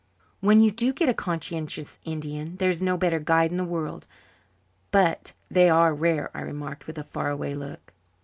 [0.39, 4.07] "When you do get a conscientious Indian there's no better guide in the world,
[4.89, 7.93] but they are rare," I remarked with a far away look.